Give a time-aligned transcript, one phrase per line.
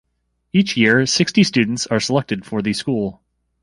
[0.51, 3.21] Each year, sixty students are selected for the school.